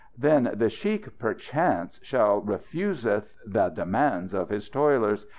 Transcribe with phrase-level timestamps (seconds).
[0.17, 5.27] Then the sheikh, perchance, still refuseth the demands of his toilers.